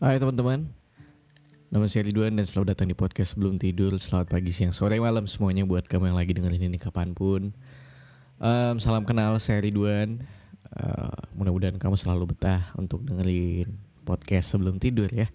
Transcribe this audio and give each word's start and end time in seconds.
Hai 0.00 0.16
teman-teman. 0.16 0.64
Nama 1.68 1.84
saya 1.84 2.08
Ridwan 2.08 2.32
dan 2.32 2.48
selamat 2.48 2.72
datang 2.72 2.88
di 2.88 2.96
podcast 2.96 3.36
Sebelum 3.36 3.60
Tidur. 3.60 3.92
Selamat 4.00 4.32
pagi, 4.32 4.48
siang, 4.48 4.72
sore, 4.72 4.96
malam 4.96 5.28
semuanya 5.28 5.68
buat 5.68 5.84
kamu 5.84 6.08
yang 6.08 6.16
lagi 6.16 6.32
dengerin 6.32 6.72
ini 6.72 6.80
kapan 6.80 7.12
pun. 7.12 7.52
Um, 8.40 8.80
Salam 8.80 9.04
kenal, 9.04 9.36
saya 9.36 9.60
Ridwan. 9.60 10.24
Uh, 10.72 11.20
Mudah-mudahan 11.36 11.76
kamu 11.76 12.00
selalu 12.00 12.32
betah 12.32 12.72
untuk 12.80 13.04
dengerin 13.04 13.76
podcast 14.08 14.56
sebelum 14.56 14.80
tidur 14.80 15.12
ya. 15.12 15.28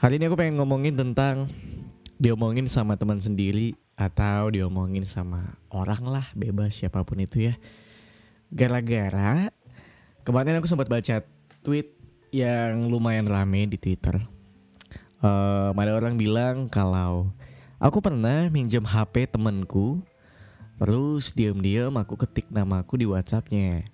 Hari 0.00 0.16
ini 0.16 0.32
aku 0.32 0.40
pengen 0.40 0.56
ngomongin 0.56 0.96
tentang 0.96 1.44
Diomongin 2.16 2.64
sama 2.64 2.96
teman 2.96 3.20
sendiri 3.20 3.76
Atau 3.92 4.56
diomongin 4.56 5.04
sama 5.04 5.60
orang 5.68 6.00
lah 6.08 6.32
Bebas 6.32 6.80
siapa 6.80 7.04
pun 7.04 7.20
itu 7.20 7.52
ya. 7.52 7.60
Gara-gara 8.48 9.52
Kemarin 10.24 10.56
aku 10.56 10.64
sempat 10.64 10.88
baca 10.88 11.20
tweet 11.60 11.99
yang 12.30 12.86
lumayan 12.86 13.26
rame 13.26 13.66
di 13.66 13.78
Twitter. 13.78 14.18
Uh, 15.20 15.74
ada 15.76 15.92
orang 15.92 16.16
bilang 16.16 16.70
kalau 16.70 17.28
aku 17.76 18.00
pernah 18.00 18.48
minjem 18.48 18.86
HP 18.86 19.28
temenku, 19.28 20.00
terus 20.80 21.34
diam-diam 21.34 21.92
aku 21.98 22.16
ketik 22.16 22.48
namaku 22.48 23.04
di 23.04 23.06
WhatsAppnya. 23.10 23.84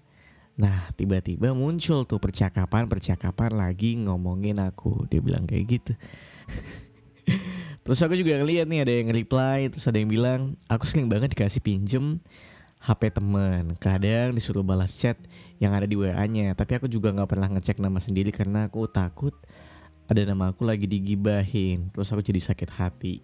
Nah 0.57 0.89
tiba-tiba 0.95 1.53
muncul 1.53 2.07
tuh 2.07 2.21
percakapan-percakapan 2.21 3.57
lagi 3.57 3.99
ngomongin 3.99 4.63
aku. 4.63 5.09
Dia 5.11 5.21
bilang 5.21 5.49
kayak 5.49 5.65
gitu. 5.67 5.93
terus 7.85 7.99
aku 8.05 8.15
juga 8.15 8.39
ngeliat 8.39 8.69
nih 8.69 8.81
ada 8.87 8.93
yang 8.93 9.09
reply, 9.11 9.67
terus 9.73 9.89
ada 9.89 9.99
yang 9.99 10.13
bilang 10.13 10.41
aku 10.71 10.87
sering 10.87 11.11
banget 11.11 11.33
dikasih 11.35 11.65
pinjem 11.65 12.23
HP 12.87 13.19
temen. 13.19 13.75
Kadang 13.83 14.39
disuruh 14.39 14.63
balas 14.63 14.95
chat 14.95 15.19
yang 15.59 15.75
ada 15.75 15.91
di 15.91 15.99
WA-nya 15.99 16.55
tapi 16.55 16.79
aku 16.79 16.87
juga 16.87 17.11
nggak 17.11 17.27
pernah 17.27 17.51
ngecek 17.51 17.83
nama 17.83 17.99
sendiri 17.99 18.31
karena 18.31 18.71
aku 18.71 18.87
takut 18.87 19.35
ada 20.07 20.23
nama 20.23 20.55
aku 20.55 20.63
lagi 20.63 20.87
digibahin. 20.87 21.91
Terus 21.91 22.15
aku 22.15 22.23
jadi 22.23 22.39
sakit 22.39 22.71
hati. 22.71 23.19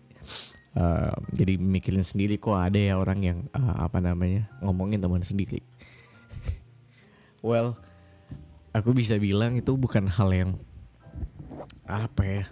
Uh, 0.73 1.13
jadi 1.31 1.61
mikirin 1.61 2.03
sendiri 2.03 2.41
kok 2.41 2.57
ada 2.57 2.81
ya 2.81 2.97
orang 2.97 3.21
yang 3.23 3.39
uh, 3.53 3.87
apa 3.87 4.03
namanya 4.03 4.51
ngomongin 4.59 4.99
teman 4.99 5.23
sendiri. 5.23 5.63
Well 7.47 7.79
aku 8.73 8.97
bisa 8.97 9.21
bilang 9.21 9.61
itu 9.61 9.77
bukan 9.77 10.09
hal 10.09 10.33
yang 10.33 10.51
apa 11.85 12.23
ya 12.25 12.45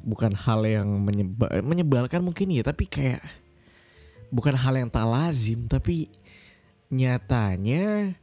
bukan 0.00 0.32
hal 0.32 0.64
yang 0.64 0.88
menyebal 1.04 1.52
menyebalkan 1.60 2.24
mungkin 2.24 2.48
ya 2.48 2.64
tapi 2.64 2.88
kayak 2.88 3.20
bukan 4.28 4.54
hal 4.56 4.76
yang 4.76 4.90
tak 4.92 5.08
lazim 5.08 5.68
tapi 5.68 6.12
nyatanya 6.88 8.16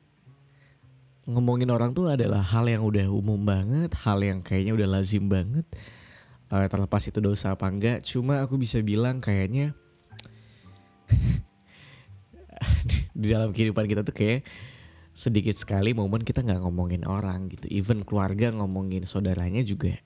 ngomongin 1.25 1.69
orang 1.73 1.93
tuh 1.93 2.13
adalah 2.13 2.41
hal 2.41 2.69
yang 2.69 2.85
udah 2.85 3.09
umum 3.09 3.41
banget, 3.41 3.89
hal 4.05 4.21
yang 4.21 4.45
kayaknya 4.45 4.77
udah 4.77 4.87
lazim 4.89 5.25
banget. 5.25 5.65
Uh, 6.53 6.69
terlepas 6.69 7.01
itu 7.09 7.17
dosa 7.17 7.57
apa 7.57 7.65
enggak, 7.65 8.05
cuma 8.05 8.45
aku 8.45 8.61
bisa 8.61 8.77
bilang 8.85 9.17
kayaknya 9.17 9.73
di 13.17 13.33
dalam 13.33 13.49
kehidupan 13.49 13.89
kita 13.89 14.05
tuh 14.05 14.13
kayak 14.13 14.45
sedikit 15.17 15.57
sekali 15.57 15.97
momen 15.97 16.21
kita 16.21 16.45
nggak 16.45 16.61
ngomongin 16.61 17.09
orang 17.09 17.49
gitu. 17.49 17.65
Even 17.73 18.05
keluarga 18.05 18.53
ngomongin 18.53 19.09
saudaranya 19.09 19.65
juga 19.65 19.97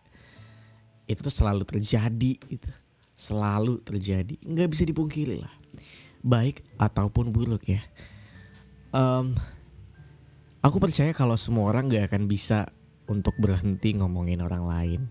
itu 1.12 1.20
tuh 1.20 1.36
selalu 1.36 1.68
terjadi 1.68 2.40
gitu. 2.40 2.72
Selalu 3.20 3.84
terjadi, 3.84 4.40
nggak 4.40 4.72
bisa 4.72 4.88
dipungkiri 4.88 5.44
lah 5.44 5.59
baik 6.24 6.64
ataupun 6.76 7.32
buruk 7.32 7.64
ya. 7.68 7.82
Um, 8.90 9.38
aku 10.60 10.82
percaya 10.82 11.14
kalau 11.16 11.38
semua 11.40 11.70
orang 11.72 11.88
gak 11.88 12.12
akan 12.12 12.26
bisa 12.28 12.74
untuk 13.10 13.34
berhenti 13.40 13.98
ngomongin 13.98 14.44
orang 14.44 14.64
lain. 14.66 15.02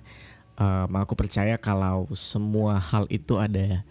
Um, 0.59 0.91
aku 0.99 1.15
percaya 1.15 1.55
kalau 1.55 2.11
semua 2.19 2.83
hal 2.83 3.07
itu 3.11 3.39
ada 3.39 3.87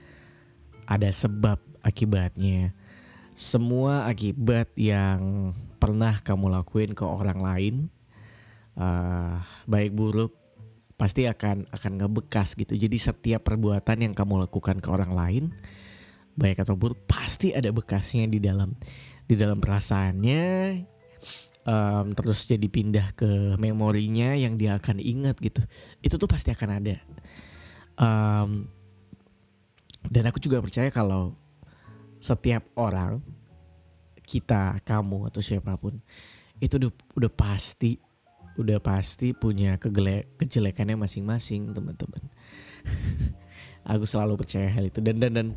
ada 0.87 1.09
sebab 1.11 1.59
akibatnya. 1.83 2.75
Semua 3.37 4.09
akibat 4.09 4.73
yang 4.73 5.53
pernah 5.77 6.17
kamu 6.17 6.49
lakuin 6.57 6.91
ke 6.97 7.05
orang 7.05 7.39
lain, 7.39 7.75
uh, 8.73 9.37
baik 9.69 9.93
buruk, 9.93 10.33
pasti 10.97 11.29
akan 11.29 11.69
akan 11.69 11.91
ngebekas 12.01 12.57
gitu. 12.57 12.73
Jadi 12.73 12.97
setiap 12.97 13.45
perbuatan 13.45 14.09
yang 14.09 14.13
kamu 14.17 14.49
lakukan 14.49 14.81
ke 14.81 14.89
orang 14.89 15.13
lain, 15.13 15.43
baik 16.37 16.61
atau 16.61 16.77
buruk 16.77 17.09
pasti 17.09 17.51
ada 17.51 17.73
bekasnya 17.73 18.29
di 18.29 18.37
dalam 18.37 18.77
di 19.25 19.33
dalam 19.33 19.57
perasaannya. 19.57 20.45
Um, 21.67 22.15
terus 22.15 22.47
jadi 22.47 22.63
pindah 22.71 23.11
ke 23.11 23.59
memorinya 23.59 24.31
yang 24.31 24.55
dia 24.55 24.79
akan 24.79 25.03
ingat 25.03 25.35
gitu. 25.43 25.59
Itu 25.99 26.15
tuh 26.15 26.29
pasti 26.29 26.55
akan 26.55 26.69
ada. 26.79 26.95
Um, 27.99 28.71
dan 30.07 30.31
aku 30.31 30.39
juga 30.39 30.63
percaya 30.63 30.87
kalau 30.87 31.35
setiap 32.23 32.63
orang 32.79 33.19
kita 34.23 34.79
kamu 34.87 35.27
atau 35.27 35.43
siapa 35.43 35.75
pun 35.75 35.99
itu 36.63 36.79
udah, 36.79 36.91
udah 37.19 37.31
pasti 37.31 37.99
udah 38.57 38.81
pasti 38.81 39.37
punya 39.37 39.77
kegele, 39.77 40.25
kejelekannya 40.41 40.97
masing-masing 40.97 41.77
teman-teman. 41.77 42.23
Aku 43.93 44.03
selalu 44.03 44.41
percaya 44.41 44.65
hal 44.67 44.89
itu. 44.89 44.97
Dan 44.99 45.21
dan 45.21 45.31
dan 45.37 45.47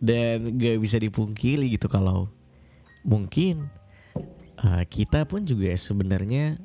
dan 0.00 0.56
gak 0.56 0.80
bisa 0.80 0.96
dipungkiri 0.96 1.76
gitu 1.76 1.86
kalau 1.86 2.32
mungkin 3.04 3.68
uh, 4.64 4.84
kita 4.88 5.28
pun 5.28 5.44
juga 5.44 5.72
sebenarnya 5.76 6.56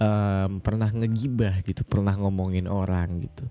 um, 0.00 0.60
pernah 0.60 0.88
ngegibah 0.88 1.60
gitu 1.64 1.84
pernah 1.84 2.16
ngomongin 2.16 2.68
orang 2.68 3.28
gitu. 3.28 3.44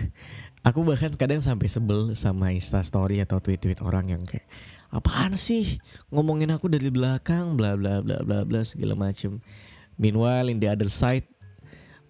Aku 0.68 0.84
bahkan 0.84 1.08
kadang 1.16 1.40
sampai 1.40 1.72
sebel 1.72 2.12
sama 2.12 2.52
instastory 2.52 3.24
atau 3.24 3.40
tweet-tweet 3.40 3.80
orang 3.80 4.12
yang 4.12 4.22
kayak 4.28 4.44
apaan 4.92 5.32
sih? 5.32 5.80
Ngomongin 6.12 6.52
aku 6.52 6.68
dari 6.68 6.92
belakang 6.92 7.56
bla 7.56 7.80
bla 7.80 8.04
bla 8.04 8.20
bla 8.20 8.44
bla 8.44 8.60
segala 8.60 8.92
macem. 8.92 9.40
Meanwhile 9.96 10.52
in 10.52 10.60
the 10.60 10.68
other 10.68 10.92
side 10.92 11.24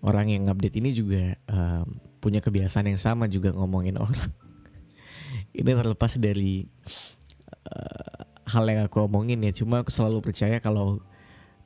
orang 0.03 0.35
yang 0.35 0.51
update 0.51 0.83
ini 0.83 0.91
juga 0.91 1.39
um, 1.47 1.95
punya 2.19 2.43
kebiasaan 2.43 2.91
yang 2.91 2.99
sama 2.99 3.31
juga 3.31 3.55
ngomongin 3.55 3.95
orang 4.03 4.35
ini 5.55 5.71
terlepas 5.75 6.15
dari 6.17 6.67
uh, 7.67 8.21
hal 8.47 8.65
yang 8.67 8.87
aku 8.87 9.07
omongin 9.07 9.43
ya. 9.43 9.53
Cuma 9.55 9.83
aku 9.83 9.91
selalu 9.91 10.23
percaya 10.23 10.59
kalau 10.59 11.03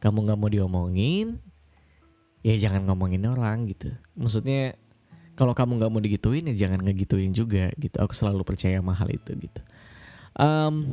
kamu 0.00 0.28
nggak 0.28 0.38
mau 0.38 0.50
diomongin 0.52 1.40
ya 2.44 2.54
jangan 2.60 2.84
ngomongin 2.84 3.24
orang 3.24 3.64
gitu. 3.72 3.92
Maksudnya 4.12 4.76
kalau 5.34 5.56
kamu 5.56 5.80
nggak 5.80 5.90
mau 5.90 6.02
digituin 6.04 6.44
ya 6.52 6.68
jangan 6.68 6.84
ngegituin 6.84 7.32
juga 7.32 7.72
gitu. 7.80 7.96
Aku 7.98 8.12
selalu 8.12 8.44
percaya 8.44 8.78
sama 8.78 8.92
hal 8.92 9.08
itu 9.08 9.32
gitu. 9.34 9.60
Um, 10.36 10.92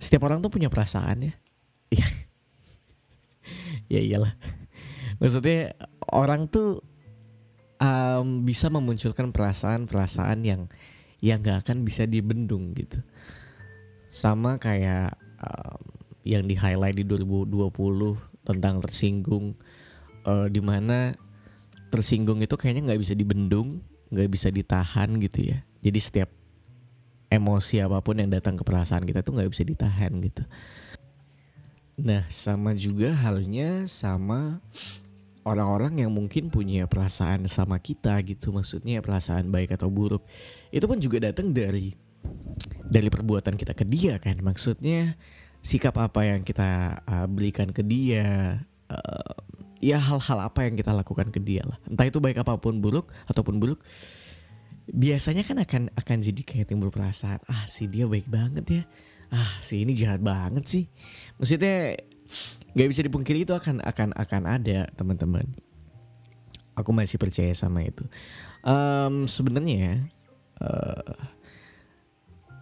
setiap 0.00 0.24
orang 0.24 0.40
tuh 0.40 0.48
punya 0.48 0.72
perasaan 0.72 1.28
ya. 1.28 1.32
Iya. 1.92 2.08
ya 3.92 4.00
iyalah. 4.00 4.34
Maksudnya 5.20 5.76
orang 6.08 6.48
tuh 6.48 6.80
um, 7.76 8.48
bisa 8.48 8.72
memunculkan 8.72 9.28
perasaan-perasaan 9.28 10.40
yang 10.40 10.72
yang 11.20 11.40
gak 11.44 11.68
akan 11.68 11.84
bisa 11.84 12.08
dibendung 12.08 12.72
gitu. 12.76 13.00
Sama 14.10 14.56
kayak 14.58 15.14
um, 15.40 15.80
yang 16.26 16.44
di 16.44 16.56
highlight 16.56 16.96
di 16.96 17.04
2020 17.04 17.68
tentang 18.44 18.82
tersinggung 18.82 19.56
uh, 20.24 20.48
di 20.48 20.60
mana 20.60 21.16
tersinggung 21.90 22.40
itu 22.40 22.54
kayaknya 22.54 22.92
nggak 22.92 23.02
bisa 23.02 23.14
dibendung 23.18 23.82
nggak 24.10 24.30
bisa 24.30 24.50
ditahan 24.50 25.16
gitu 25.22 25.54
ya. 25.54 25.58
Jadi 25.80 25.98
setiap 26.02 26.30
emosi 27.30 27.78
apa 27.78 28.02
pun 28.02 28.18
yang 28.18 28.28
datang 28.28 28.58
ke 28.58 28.66
perasaan 28.66 29.06
kita 29.06 29.22
tuh 29.22 29.38
nggak 29.38 29.50
bisa 29.54 29.62
ditahan 29.62 30.12
gitu. 30.18 30.42
Nah 32.00 32.26
sama 32.26 32.74
juga 32.74 33.14
halnya 33.14 33.86
sama 33.86 34.58
orang-orang 35.44 36.04
yang 36.04 36.12
mungkin 36.12 36.52
punya 36.52 36.84
perasaan 36.84 37.48
sama 37.48 37.80
kita 37.80 38.20
gitu 38.26 38.52
maksudnya 38.52 39.00
perasaan 39.00 39.48
baik 39.48 39.74
atau 39.76 39.88
buruk 39.88 40.24
itu 40.68 40.84
pun 40.84 41.00
juga 41.00 41.32
datang 41.32 41.50
dari 41.50 41.96
dari 42.90 43.08
perbuatan 43.08 43.54
kita 43.54 43.72
ke 43.72 43.84
dia 43.86 44.18
kan. 44.18 44.36
Maksudnya 44.42 45.14
sikap 45.62 45.96
apa 46.00 46.26
yang 46.26 46.42
kita 46.42 47.02
uh, 47.06 47.26
berikan 47.30 47.70
ke 47.70 47.84
dia 47.86 48.58
uh, 48.90 49.34
ya 49.80 49.96
hal-hal 49.96 50.38
apa 50.44 50.66
yang 50.66 50.74
kita 50.76 50.90
lakukan 50.90 51.30
ke 51.30 51.40
dia 51.40 51.62
lah. 51.64 51.78
Entah 51.86 52.06
itu 52.10 52.18
baik 52.18 52.42
apa 52.42 52.58
pun 52.58 52.82
buruk 52.82 53.14
ataupun 53.30 53.62
buruk 53.62 53.80
biasanya 54.90 55.46
kan 55.46 55.62
akan 55.62 55.82
akan 55.94 56.18
jadi 56.18 56.42
kayak 56.42 56.66
timbul 56.74 56.90
perasaan 56.90 57.38
ah 57.46 57.62
si 57.70 57.86
dia 57.86 58.10
baik 58.10 58.26
banget 58.26 58.66
ya. 58.66 58.82
Ah 59.30 59.62
si 59.62 59.86
ini 59.86 59.94
jahat 59.94 60.18
banget 60.18 60.66
sih. 60.66 60.84
Maksudnya 61.38 61.94
nggak 62.74 62.88
bisa 62.90 63.02
dipungkiri 63.02 63.42
itu 63.42 63.54
akan 63.54 63.82
akan 63.82 64.14
akan 64.14 64.42
ada 64.46 64.86
teman-teman. 64.94 65.46
Aku 66.78 66.94
masih 66.94 67.18
percaya 67.18 67.50
sama 67.52 67.84
itu. 67.84 68.06
Um, 68.62 69.26
sebenarnya 69.26 70.06
uh, 70.62 71.18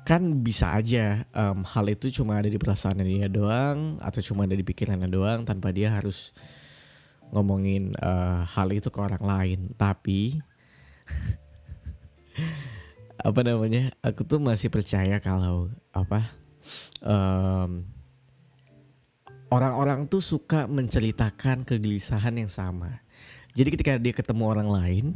kan 0.09 0.41
bisa 0.41 0.73
aja 0.73 1.29
um, 1.37 1.61
hal 1.69 1.85
itu 1.93 2.09
cuma 2.09 2.41
ada 2.41 2.49
di 2.49 2.57
perasaan 2.57 3.05
dia 3.05 3.29
doang 3.29 4.01
atau 4.01 4.25
cuma 4.25 4.49
ada 4.49 4.57
di 4.57 4.65
pikirannya 4.65 5.13
doang 5.13 5.45
tanpa 5.45 5.69
dia 5.69 5.93
harus 5.93 6.33
ngomongin 7.29 7.93
uh, 8.01 8.49
hal 8.49 8.73
itu 8.73 8.89
ke 8.89 8.99
orang 8.99 9.21
lain. 9.21 9.61
Tapi 9.77 10.41
apa 13.29 13.41
namanya 13.45 13.93
aku 14.01 14.25
tuh 14.25 14.41
masih 14.41 14.73
percaya 14.73 15.21
kalau 15.21 15.69
apa 15.93 16.25
um, 17.05 17.85
orang-orang 19.49 20.09
tuh 20.09 20.21
suka 20.21 20.69
menceritakan 20.69 21.65
kegelisahan 21.65 22.37
yang 22.37 22.53
sama. 22.53 23.01
Jadi 23.57 23.69
ketika 23.75 23.93
dia 23.99 24.15
ketemu 24.15 24.45
orang 24.47 24.69
lain 24.69 25.07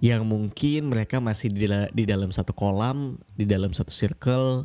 yang 0.00 0.24
mungkin 0.24 0.92
mereka 0.92 1.18
masih 1.18 1.50
di, 1.52 1.66
di 1.68 2.04
dalam 2.04 2.30
satu 2.30 2.52
kolam, 2.52 3.18
di 3.34 3.44
dalam 3.48 3.72
satu 3.74 3.90
circle, 3.90 4.64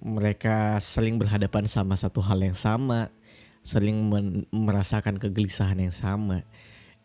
mereka 0.00 0.80
saling 0.80 1.20
berhadapan 1.20 1.68
sama 1.68 1.94
satu 1.96 2.20
hal 2.24 2.40
yang 2.40 2.56
sama, 2.56 3.12
saling 3.60 3.96
merasakan 4.50 5.20
kegelisahan 5.20 5.76
yang 5.76 5.94
sama. 5.94 6.44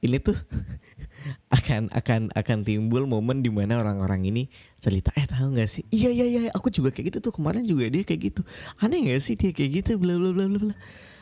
Ini 0.06 0.22
tuh 0.22 0.38
akan 1.58 1.90
akan 1.90 2.30
akan 2.38 2.58
timbul 2.62 3.10
momen 3.10 3.42
di 3.42 3.50
mana 3.50 3.82
orang-orang 3.82 4.30
ini 4.30 4.44
cerita 4.78 5.10
eh 5.18 5.26
tahu 5.26 5.58
nggak 5.58 5.70
sih? 5.70 5.84
Iya 5.90 6.14
iya 6.14 6.26
iya 6.30 6.42
aku 6.54 6.70
juga 6.70 6.94
kayak 6.94 7.10
gitu 7.10 7.18
tuh 7.30 7.34
kemarin 7.34 7.66
juga 7.66 7.90
dia 7.90 8.06
kayak 8.06 8.22
gitu. 8.30 8.42
Aneh 8.78 9.02
nggak 9.10 9.22
sih 9.26 9.34
dia 9.34 9.50
kayak 9.50 9.82
gitu? 9.82 9.98
Bla 9.98 10.14
bla 10.22 10.30
bla 10.30 10.46
bla 10.46 10.60
bla. 10.70 10.76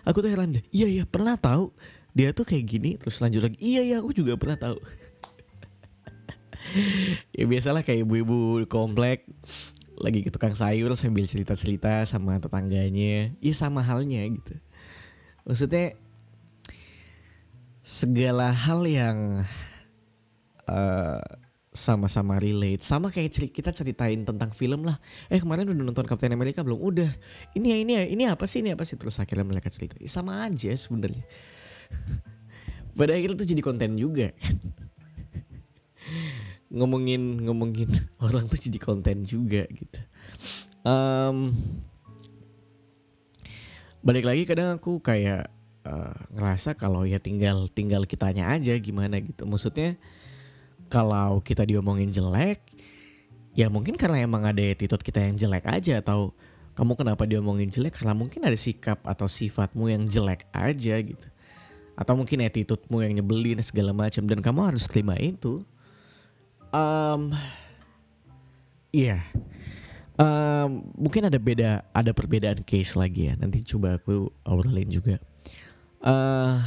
Aku 0.03 0.19
tuh 0.19 0.27
heran 0.27 0.59
deh. 0.59 0.63
Iya 0.75 0.87
iya 0.91 1.03
pernah 1.07 1.39
tahu 1.39 1.71
dia 2.11 2.35
tuh 2.35 2.43
kayak 2.43 2.65
gini. 2.67 2.99
Terus 2.99 3.23
lanjut 3.23 3.47
lagi 3.47 3.57
iya 3.63 3.79
iya 3.79 4.03
aku 4.03 4.11
juga 4.11 4.35
pernah 4.35 4.59
tahu. 4.59 4.77
Ya 7.37 7.45
biasalah 7.45 7.85
kayak 7.85 8.07
ibu-ibu 8.07 8.65
komplek 8.65 9.29
lagi 9.93 10.25
ke 10.25 10.33
tukang 10.33 10.57
sayur 10.57 10.89
sambil 10.97 11.29
cerita-cerita 11.29 12.01
sama 12.09 12.41
tetangganya. 12.41 13.29
Iya 13.37 13.53
sama 13.53 13.85
halnya 13.85 14.25
gitu. 14.25 14.57
Maksudnya 15.45 15.93
segala 17.83 18.55
hal 18.55 18.87
yang 18.87 19.43
uh, 20.71 21.19
sama-sama 21.75 22.39
relate. 22.39 22.85
Sama 22.85 23.11
kayak 23.11 23.29
ceri 23.33 23.47
kita 23.51 23.75
ceritain 23.75 24.23
tentang 24.23 24.55
film 24.55 24.87
lah. 24.87 25.01
Eh 25.27 25.41
kemarin 25.41 25.67
udah 25.67 25.83
nonton 25.83 26.07
Captain 26.07 26.31
America 26.31 26.63
belum? 26.63 26.79
Udah. 26.79 27.11
Ini 27.51 27.67
ya 27.67 27.77
ini 27.81 27.91
ya 27.99 28.03
ini 28.07 28.23
apa 28.29 28.47
sih 28.47 28.63
ini 28.63 28.71
apa 28.71 28.87
sih? 28.87 28.95
Terus 28.95 29.19
akhirnya 29.19 29.43
mereka 29.43 29.67
cerita. 29.67 29.99
Sama 30.07 30.47
aja 30.47 30.71
sebenarnya. 30.77 31.25
Pada 32.97 33.17
akhirnya 33.17 33.35
tuh 33.35 33.49
jadi 33.49 33.61
konten 33.65 33.99
juga. 33.99 34.31
Ngomongin 36.77 37.45
ngomongin 37.45 37.89
orang 38.25 38.47
tuh 38.47 38.57
jadi 38.57 38.79
konten 38.79 39.25
juga 39.25 39.65
gitu. 39.67 39.99
Um, 40.85 41.57
balik 44.05 44.29
lagi 44.29 44.45
kadang 44.45 44.77
aku 44.77 45.01
kayak 45.01 45.49
uh, 45.87 46.15
ngerasa 46.33 46.75
kalau 46.75 47.03
ya 47.03 47.19
tinggal 47.19 47.67
tinggal 47.71 48.03
kitanya 48.07 48.51
aja 48.51 48.75
gimana 48.79 49.19
gitu. 49.19 49.43
Maksudnya 49.47 49.95
kalau 50.87 51.39
kita 51.43 51.63
diomongin 51.67 52.11
jelek 52.11 52.63
ya 53.53 53.69
mungkin 53.69 53.95
karena 53.95 54.25
emang 54.25 54.43
ada 54.49 54.61
attitude 54.61 55.05
kita 55.05 55.21
yang 55.21 55.37
jelek 55.37 55.65
aja 55.69 56.01
atau 56.01 56.33
kamu 56.73 56.97
kenapa 56.97 57.23
diomongin 57.29 57.69
jelek? 57.69 58.01
Karena 58.01 58.17
mungkin 58.17 58.41
ada 58.41 58.57
sikap 58.57 59.05
atau 59.05 59.29
sifatmu 59.29 59.93
yang 59.93 60.03
jelek 60.09 60.49
aja 60.49 60.97
gitu. 60.97 61.27
Atau 61.93 62.17
mungkin 62.17 62.41
attitude-mu 62.41 63.05
yang 63.05 63.13
nyebelin 63.13 63.61
segala 63.61 63.93
macam. 63.93 64.25
Dan 64.25 64.41
kamu 64.41 64.73
harus 64.73 64.89
terima 64.89 65.13
itu. 65.21 65.61
Um, 66.73 67.37
iya. 68.89 69.21
Yeah. 69.21 69.23
um, 70.17 70.89
mungkin 70.97 71.29
ada 71.29 71.37
beda 71.37 71.85
ada 71.93 72.09
perbedaan 72.09 72.65
case 72.65 72.97
lagi 72.97 73.29
ya. 73.29 73.37
Nanti 73.37 73.61
coba 73.61 74.01
aku 74.01 74.33
obrolin 74.41 74.89
juga 74.89 75.21
uh, 76.03 76.59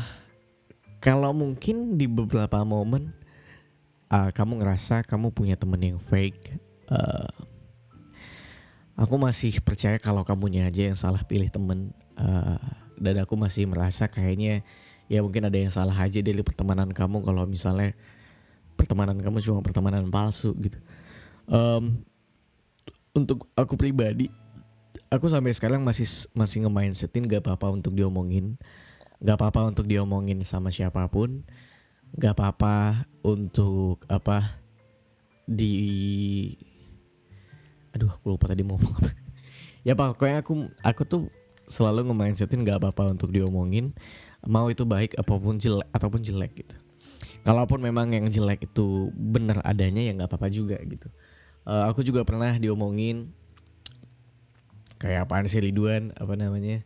kalau 0.99 1.31
mungkin 1.37 1.95
di 2.01 2.09
beberapa 2.09 2.65
momen 2.67 3.13
uh, 4.11 4.33
kamu 4.33 4.65
ngerasa 4.65 5.05
kamu 5.07 5.31
punya 5.31 5.55
temen 5.55 5.79
yang 5.79 6.01
fake 6.01 6.57
uh, 6.91 7.31
aku 8.97 9.15
masih 9.21 9.61
percaya 9.61 10.01
kalau 10.01 10.25
kamunya 10.25 10.67
aja 10.67 10.89
yang 10.89 10.99
salah 10.99 11.21
pilih 11.23 11.53
temen 11.53 11.93
uh, 12.17 12.59
dan 12.97 13.21
aku 13.23 13.37
masih 13.37 13.69
merasa 13.69 14.09
kayaknya 14.09 14.65
ya 15.07 15.23
mungkin 15.23 15.47
ada 15.47 15.59
yang 15.61 15.71
salah 15.71 15.95
aja 15.95 16.19
dari 16.19 16.41
pertemanan 16.43 16.91
kamu 16.91 17.23
kalau 17.23 17.45
misalnya 17.47 17.93
pertemanan 18.75 19.17
kamu 19.21 19.41
cuma 19.41 19.61
pertemanan 19.65 20.09
palsu 20.13 20.53
gitu. 20.59 20.81
Um, 21.47 22.03
untuk 23.15 23.49
aku 23.57 23.79
pribadi 23.79 24.29
aku 25.09 25.31
sampai 25.31 25.55
sekarang 25.55 25.81
masih 25.87 26.05
masih 26.35 26.67
nge-mindsetin 26.67 27.25
gak 27.31 27.47
apa-apa 27.47 27.73
untuk 27.73 27.95
diomongin 27.95 28.59
gak 29.27 29.43
apa-apa 29.43 29.75
untuk 29.75 29.91
diomongin 29.91 30.39
sama 30.47 30.71
siapa 30.71 31.11
pun. 31.11 31.43
Nggak 32.15 32.39
apa-apa 32.39 33.05
untuk 33.27 33.99
apa 34.07 34.63
di 35.43 35.75
aduh 37.91 38.07
aku 38.07 38.39
lupa 38.39 38.47
tadi 38.55 38.63
mau 38.63 38.79
ngomong 38.79 38.95
apa. 39.03 39.11
Ya 39.87 39.95
pokoknya 39.95 40.43
aku 40.43 40.67
aku 40.83 41.03
tuh 41.07 41.23
selalu 41.71 42.11
nge-mindsetin 42.11 42.67
nggak 42.67 42.83
apa-apa 42.83 43.15
untuk 43.15 43.31
diomongin. 43.31 43.95
Mau 44.43 44.67
itu 44.67 44.83
baik 44.83 45.15
apa 45.15 45.31
pun 45.39 45.63
jelek 45.63 45.87
ataupun 45.95 46.27
jelek 46.27 46.53
gitu. 46.59 46.75
Kalaupun 47.47 47.79
memang 47.79 48.11
yang 48.11 48.27
jelek 48.27 48.67
itu 48.67 49.15
bener 49.15 49.63
adanya 49.63 50.03
ya 50.03 50.11
nggak 50.19 50.27
apa-apa 50.27 50.51
juga 50.51 50.75
gitu. 50.83 51.07
Uh, 51.63 51.87
aku 51.87 52.03
juga 52.03 52.27
pernah 52.27 52.51
diomongin 52.59 53.31
kayak 54.99 55.31
apaan 55.31 55.47
sih 55.47 55.63
Ridwan 55.63 56.11
apa 56.19 56.35
namanya 56.35 56.83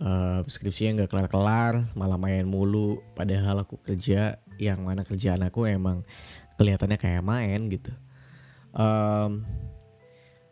uh, 0.00 0.40
skripsinya 0.48 1.04
nggak 1.04 1.10
kelar-kelar 1.12 1.92
malah 1.94 2.16
main 2.16 2.48
mulu. 2.48 3.00
Padahal 3.14 3.62
aku 3.62 3.78
kerja 3.80 4.40
yang 4.56 4.84
mana 4.84 5.04
kerjaan 5.04 5.44
aku 5.44 5.68
emang 5.68 6.02
kelihatannya 6.56 6.98
kayak 7.00 7.24
main 7.24 7.68
gitu. 7.72 7.92
Um, 8.76 9.44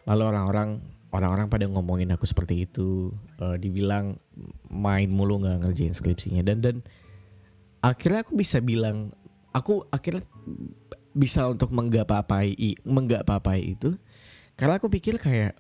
lalu 0.08 0.22
orang-orang 0.32 0.80
orang-orang 1.12 1.46
pada 1.48 1.64
ngomongin 1.68 2.12
aku 2.12 2.24
seperti 2.28 2.68
itu. 2.68 3.12
Uh, 3.40 3.56
dibilang 3.56 4.20
main 4.68 5.08
mulu 5.08 5.40
nggak 5.40 5.68
ngerjain 5.68 5.96
skripsinya. 5.96 6.44
Dan 6.44 6.60
dan 6.60 6.76
akhirnya 7.80 8.24
aku 8.24 8.36
bisa 8.36 8.60
bilang 8.60 9.12
aku 9.52 9.84
akhirnya 9.88 10.24
bisa 11.16 11.48
untuk 11.50 11.72
menggapapai 11.72 12.54
menggapapai 12.84 13.76
itu. 13.76 13.96
Karena 14.58 14.76
aku 14.76 14.90
pikir 14.90 15.22
kayak 15.22 15.54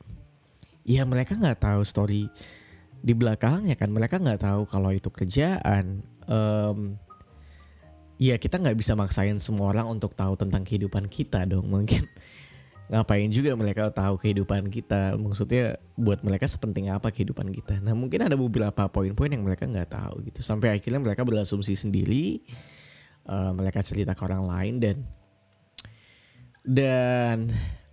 ya 0.88 1.04
mereka 1.04 1.36
nggak 1.36 1.60
tahu 1.60 1.84
story 1.84 2.26
di 2.98 3.12
belakangnya 3.14 3.78
kan 3.78 3.90
mereka 3.90 4.18
nggak 4.18 4.42
tahu 4.42 4.62
kalau 4.66 4.90
itu 4.90 5.08
kerjaan. 5.08 6.02
Um, 6.28 6.98
Iya 8.18 8.34
kita 8.34 8.58
nggak 8.58 8.74
bisa 8.74 8.98
maksain 8.98 9.38
semua 9.38 9.70
orang 9.70 9.86
untuk 9.86 10.10
tahu 10.18 10.34
tentang 10.34 10.66
kehidupan 10.66 11.06
kita 11.06 11.46
dong 11.46 11.70
mungkin. 11.74 12.04
Ngapain 12.90 13.30
juga 13.30 13.54
mereka 13.54 13.94
tahu 13.94 14.18
kehidupan 14.18 14.74
kita? 14.74 15.14
Maksudnya 15.14 15.78
buat 15.94 16.18
mereka 16.26 16.50
sepenting 16.50 16.90
apa 16.90 17.14
kehidupan 17.14 17.54
kita? 17.54 17.78
Nah 17.78 17.94
mungkin 17.94 18.26
ada 18.26 18.34
beberapa 18.34 18.90
poin-poin 18.90 19.30
yang 19.30 19.46
mereka 19.46 19.70
nggak 19.70 19.94
tahu 19.94 20.26
gitu. 20.26 20.42
Sampai 20.42 20.74
akhirnya 20.74 20.98
mereka 20.98 21.22
berasumsi 21.22 21.78
sendiri 21.78 22.42
uh, 23.30 23.54
mereka 23.54 23.84
cerita 23.86 24.18
ke 24.18 24.22
orang 24.26 24.50
lain 24.50 24.74
dan 24.82 24.96
dan 26.66 27.36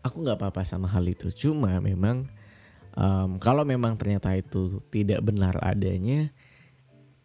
aku 0.02 0.26
nggak 0.26 0.42
apa-apa 0.42 0.66
sama 0.66 0.90
hal 0.90 1.06
itu. 1.06 1.30
Cuma 1.30 1.78
memang 1.84 2.26
um, 2.96 3.38
kalau 3.38 3.68
memang 3.68 4.00
ternyata 4.00 4.34
itu 4.34 4.82
tidak 4.90 5.22
benar 5.22 5.60
adanya 5.62 6.32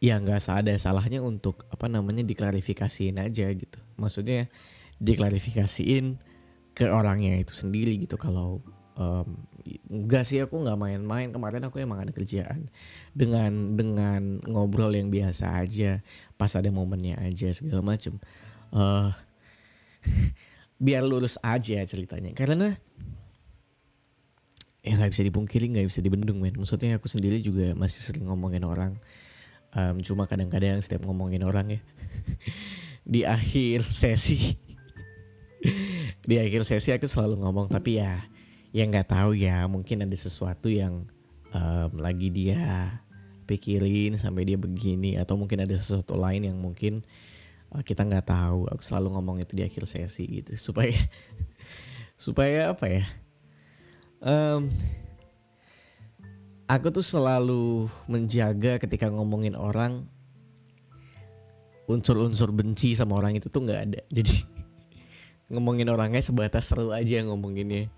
ya 0.01 0.17
nggak 0.17 0.41
ada 0.49 0.73
salahnya 0.81 1.21
untuk 1.21 1.69
apa 1.69 1.87
namanya 1.87 2.25
diklarifikasiin 2.25 3.21
aja 3.21 3.47
gitu. 3.53 3.79
Maksudnya 4.01 4.49
diklarifikasiin 4.97 6.17
ke 6.73 6.89
orangnya 6.89 7.37
itu 7.37 7.53
sendiri 7.53 8.01
gitu. 8.01 8.17
Kalau 8.17 8.65
um, 8.97 9.29
enggak 9.93 10.25
sih 10.25 10.41
aku 10.41 10.57
nggak 10.57 10.81
main-main. 10.81 11.29
Kemarin 11.29 11.69
aku 11.69 11.85
emang 11.85 12.01
ada 12.01 12.13
kerjaan 12.17 12.73
dengan 13.13 13.77
dengan 13.77 14.41
ngobrol 14.49 14.97
yang 14.97 15.13
biasa 15.13 15.61
aja 15.61 16.01
pas 16.41 16.57
ada 16.57 16.73
momennya 16.73 17.21
aja 17.21 17.53
segala 17.53 17.85
macem. 17.85 18.17
Uh, 18.73 19.13
biar 20.85 21.05
lurus 21.05 21.37
aja 21.45 21.85
ceritanya. 21.85 22.33
Karena 22.33 22.73
ya 24.81 24.97
nggak 24.97 25.13
bisa 25.13 25.23
dipungkiri 25.25 25.67
nggak 25.77 25.87
bisa 25.89 26.01
dibendung 26.01 26.41
men. 26.41 26.57
Maksudnya 26.57 26.97
aku 26.97 27.09
sendiri 27.09 27.41
juga 27.45 27.77
masih 27.77 28.01
sering 28.01 28.29
ngomongin 28.29 28.65
orang. 28.65 28.97
Um, 29.71 30.03
cuma 30.03 30.27
kadang-kadang 30.27 30.81
setiap 30.83 31.07
ngomongin 31.07 31.45
orang 31.45 31.79
ya. 31.79 31.81
Di 33.13 33.23
akhir 33.29 33.93
sesi. 33.93 34.57
Di 36.29 36.37
akhir 36.41 36.65
sesi 36.65 36.91
aku 36.91 37.07
selalu 37.07 37.45
ngomong 37.45 37.71
tapi 37.71 38.01
ya 38.01 38.25
yang 38.73 38.89
nggak 38.89 39.13
tahu 39.13 39.37
ya. 39.37 39.69
Mungkin 39.69 40.09
ada 40.09 40.17
sesuatu 40.17 40.73
yang 40.73 41.05
um, 41.53 41.91
lagi 42.01 42.33
dia 42.33 42.97
pikirin 43.45 44.17
sampai 44.17 44.49
dia 44.49 44.57
begini. 44.57 45.21
Atau 45.21 45.37
mungkin 45.37 45.61
ada 45.61 45.77
sesuatu 45.77 46.17
lain 46.17 46.49
yang 46.49 46.57
mungkin 46.57 47.05
uh, 47.77 47.85
kita 47.85 48.09
nggak 48.09 48.33
tahu. 48.33 48.65
Aku 48.73 48.81
selalu 48.81 49.13
ngomong 49.13 49.45
itu 49.45 49.53
di 49.53 49.63
akhir 49.63 49.85
sesi 49.85 50.25
gitu. 50.41 50.57
Supaya 50.57 50.97
supaya 52.25 52.73
apa 52.73 52.89
ya 52.89 53.05
um, 54.25 54.69
aku 56.71 56.87
tuh 56.95 57.05
selalu 57.05 57.91
menjaga 58.07 58.79
ketika 58.79 59.11
ngomongin 59.11 59.59
orang 59.59 60.07
unsur-unsur 61.91 62.55
benci 62.55 62.95
sama 62.95 63.19
orang 63.19 63.35
itu 63.35 63.51
tuh 63.51 63.67
nggak 63.67 63.81
ada. 63.91 64.01
Jadi 64.17 64.47
ngomongin 65.51 65.91
orangnya 65.91 66.23
sebatas 66.23 66.71
seru 66.71 66.95
aja 66.95 67.19
ngomonginnya. 67.27 67.91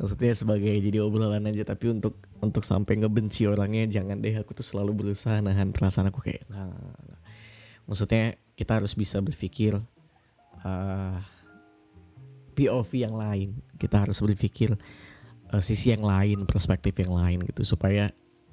Maksudnya 0.00 0.32
sebagai 0.32 0.80
jadi 0.80 1.04
obrolan 1.04 1.44
aja 1.44 1.60
tapi 1.60 1.92
untuk 1.92 2.16
untuk 2.40 2.64
sampai 2.64 3.04
ngebenci 3.04 3.44
orangnya 3.44 3.84
jangan 4.00 4.16
deh. 4.24 4.32
Aku 4.40 4.56
tuh 4.56 4.64
selalu 4.64 4.96
berusaha 4.96 5.44
nahan 5.44 5.76
perasaan 5.76 6.08
aku 6.08 6.24
kayak 6.24 6.48
nah, 6.48 6.72
nah. 6.72 7.20
maksudnya 7.84 8.40
kita 8.56 8.80
harus 8.80 8.96
bisa 8.96 9.20
berpikir 9.20 9.76
uh, 10.64 11.20
POV 12.56 12.90
yang 12.96 13.12
lain. 13.12 13.60
Kita 13.76 14.00
harus 14.00 14.16
berpikir 14.24 14.72
uh, 15.50 15.62
sisi 15.62 15.92
yang 15.92 16.06
lain 16.06 16.46
perspektif 16.46 16.94
yang 17.02 17.14
lain 17.14 17.42
gitu 17.50 17.66
supaya 17.66 18.10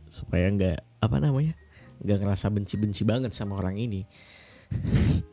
supaya 0.08 0.50
nggak 0.50 0.80
apa 1.04 1.18
namanya 1.22 1.54
nggak 2.02 2.18
ngerasa 2.24 2.50
benci-benci 2.54 3.04
banget 3.06 3.32
sama 3.34 3.58
orang 3.58 3.78
ini. 3.78 4.02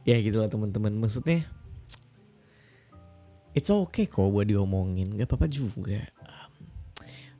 Ya 0.00 0.16
gitu 0.16 0.40
lah 0.40 0.48
teman-teman. 0.48 0.96
Maksudnya 0.96 1.44
it's 3.52 3.68
okay 3.68 4.08
kok 4.08 4.32
buat 4.32 4.48
diomongin 4.48 5.12
nggak 5.12 5.28
apa-apa 5.28 5.44
juga. 5.44 6.08
Um, 6.24 6.52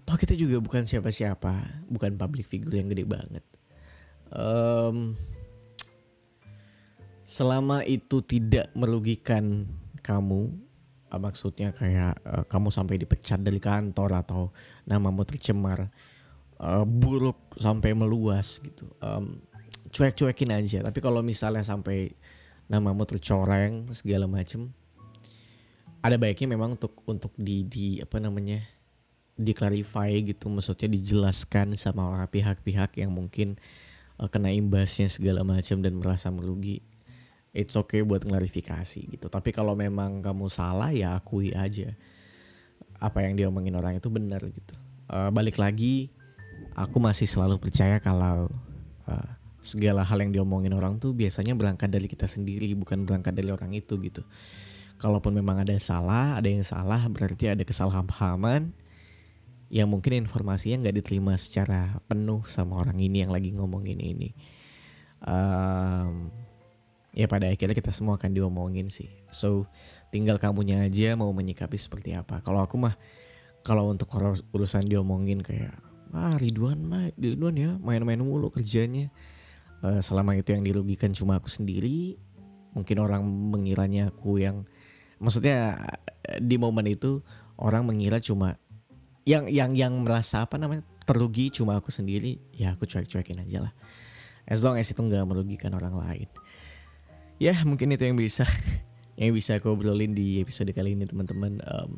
toh 0.05 0.21
kita 0.21 0.37
juga 0.37 0.61
bukan 0.61 0.85
siapa-siapa 0.85 1.87
bukan 1.89 2.21
public 2.21 2.47
figure 2.53 2.77
yang 2.77 2.93
gede 2.93 3.09
banget. 3.09 3.45
Um, 4.29 5.17
selama 7.25 7.87
itu 7.89 8.21
tidak 8.27 8.69
merugikan 8.77 9.65
kamu 10.05 10.53
maksudnya 11.19 11.75
kayak 11.75 12.23
uh, 12.23 12.45
kamu 12.47 12.71
sampai 12.71 13.01
dipecat 13.01 13.41
dari 13.43 13.59
kantor 13.59 14.23
atau 14.23 14.43
namamu 14.87 15.27
tercemar 15.27 15.91
uh, 16.61 16.87
buruk 16.87 17.59
sampai 17.59 17.97
meluas 17.97 18.63
gitu. 18.63 18.87
Um, 19.03 19.43
cuek-cuekin 19.91 20.55
aja. 20.55 20.79
Tapi 20.87 20.99
kalau 21.03 21.25
misalnya 21.25 21.67
sampai 21.67 22.15
namamu 22.71 23.03
tercoreng 23.03 23.91
segala 23.91 24.31
macem 24.31 24.71
ada 26.01 26.17
baiknya 26.17 26.55
memang 26.57 26.79
untuk 26.79 27.03
untuk 27.05 27.35
di 27.37 27.67
di 27.67 27.87
apa 28.01 28.23
namanya 28.23 28.63
diklarify 29.35 30.13
gitu. 30.23 30.47
Maksudnya 30.47 30.89
dijelaskan 30.93 31.75
sama 31.75 32.25
pihak-pihak 32.29 33.01
yang 33.01 33.11
mungkin 33.13 33.59
uh, 34.21 34.29
kena 34.29 34.53
imbasnya 34.53 35.09
segala 35.09 35.45
macam 35.45 35.81
dan 35.81 35.97
merasa 35.97 36.29
merugi 36.29 36.85
it's 37.51 37.75
okay 37.75 38.03
buat 38.07 38.23
klarifikasi 38.23 39.01
gitu. 39.11 39.27
Tapi 39.27 39.51
kalau 39.51 39.75
memang 39.75 40.23
kamu 40.23 40.47
salah 40.51 40.95
ya 40.95 41.19
akui 41.19 41.51
aja 41.55 41.95
apa 43.01 43.25
yang 43.25 43.35
dia 43.35 43.49
omongin 43.49 43.75
orang 43.75 43.97
itu 43.99 44.09
benar 44.13 44.45
gitu. 44.45 44.77
Uh, 45.11 45.33
balik 45.35 45.59
lagi 45.59 46.13
aku 46.77 47.03
masih 47.03 47.27
selalu 47.27 47.59
percaya 47.59 47.99
kalau 47.99 48.47
uh, 49.09 49.31
segala 49.61 50.07
hal 50.07 50.21
yang 50.23 50.33
diomongin 50.33 50.73
orang 50.73 50.97
tuh 50.97 51.13
biasanya 51.13 51.53
berangkat 51.57 51.91
dari 51.93 52.07
kita 52.07 52.25
sendiri 52.25 52.73
bukan 52.77 53.05
berangkat 53.05 53.35
dari 53.35 53.51
orang 53.51 53.73
itu 53.75 53.99
gitu. 54.01 54.23
Kalaupun 55.01 55.33
memang 55.33 55.65
ada 55.65 55.73
salah 55.81 56.37
ada 56.37 56.47
yang 56.47 56.63
salah 56.63 57.01
berarti 57.09 57.51
ada 57.51 57.65
kesalahpahaman 57.65 58.71
yang 59.73 59.89
mungkin 59.89 60.27
informasinya 60.27 60.87
nggak 60.87 60.97
diterima 61.01 61.39
secara 61.41 62.03
penuh 62.11 62.45
sama 62.51 62.83
orang 62.83 62.99
ini 63.01 63.25
yang 63.25 63.33
lagi 63.33 63.55
ngomongin 63.55 63.97
ini. 63.97 64.35
Um, 65.25 66.33
ya 67.11 67.27
pada 67.27 67.51
akhirnya 67.51 67.75
kita 67.75 67.91
semua 67.91 68.17
akan 68.17 68.31
diomongin 68.31 68.87
sih. 68.87 69.11
So 69.35 69.67
tinggal 70.15 70.39
kamunya 70.39 70.87
aja 70.87 71.19
mau 71.19 71.31
menyikapi 71.35 71.75
seperti 71.75 72.15
apa. 72.15 72.43
Kalau 72.43 72.63
aku 72.63 72.79
mah 72.79 72.95
kalau 73.67 73.91
untuk 73.91 74.09
urusan 74.55 74.87
diomongin 74.87 75.43
kayak 75.43 75.75
ah 76.11 76.35
Ridwan 76.39 76.83
mah 76.83 77.11
Ridwan 77.19 77.55
ya 77.59 77.71
main-main 77.79 78.19
mulu 78.23 78.51
kerjanya. 78.51 79.11
Uh, 79.81 80.05
selama 80.05 80.37
itu 80.37 80.53
yang 80.53 80.61
dirugikan 80.61 81.09
cuma 81.17 81.41
aku 81.41 81.49
sendiri 81.49 82.21
mungkin 82.77 83.01
orang 83.01 83.25
mengiranya 83.25 84.13
aku 84.13 84.37
yang 84.37 84.69
maksudnya 85.17 85.81
eh, 86.29 86.37
di 86.37 86.61
momen 86.61 86.85
itu 86.85 87.25
orang 87.57 87.89
mengira 87.89 88.21
cuma 88.21 88.61
yang 89.25 89.49
yang 89.49 89.73
yang 89.73 89.97
merasa 90.05 90.45
apa 90.45 90.61
namanya 90.61 90.85
terugi 91.09 91.49
cuma 91.49 91.81
aku 91.81 91.89
sendiri 91.89 92.37
ya 92.53 92.77
aku 92.77 92.85
cuek-cuekin 92.85 93.41
aja 93.41 93.67
lah. 93.69 93.73
As 94.45 94.61
long 94.61 94.77
as 94.77 94.93
itu 94.93 95.01
nggak 95.01 95.25
merugikan 95.25 95.73
orang 95.73 95.97
lain 95.97 96.29
ya 97.41 97.57
mungkin 97.65 97.91
itu 97.97 98.05
yang 98.05 98.21
bisa 98.21 98.45
yang 99.21 99.33
bisa 99.33 99.57
aku 99.57 99.73
obrolin 99.73 100.13
di 100.13 100.39
episode 100.39 100.71
kali 100.77 100.93
ini 100.95 101.09
teman-teman 101.09 101.59
um, 101.65 101.97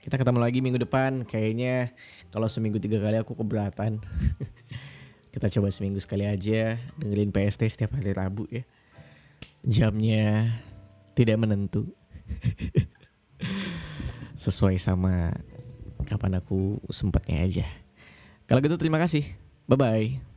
kita 0.00 0.16
ketemu 0.16 0.38
lagi 0.38 0.62
minggu 0.62 0.78
depan 0.78 1.26
kayaknya 1.26 1.90
kalau 2.30 2.46
seminggu 2.46 2.78
tiga 2.78 3.02
kali 3.02 3.18
aku 3.18 3.34
keberatan 3.34 3.98
Kita 5.34 5.50
coba 5.50 5.66
seminggu 5.74 5.98
sekali 5.98 6.30
aja 6.30 6.78
dengerin 6.94 7.34
PST 7.34 7.66
setiap 7.66 7.98
hari 7.98 8.14
Rabu 8.14 8.46
ya. 8.46 8.62
Jamnya 9.66 10.54
tidak 11.18 11.42
menentu. 11.42 11.90
Sesuai 14.46 14.78
sama 14.78 15.34
kapan 16.06 16.38
aku 16.38 16.78
sempatnya 16.86 17.42
aja. 17.42 17.66
Kalau 18.46 18.62
gitu 18.62 18.78
terima 18.78 19.02
kasih. 19.02 19.26
Bye 19.66 19.74
bye. 19.74 20.33